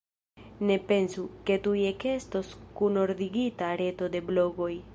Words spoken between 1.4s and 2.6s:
ke tuj ekestos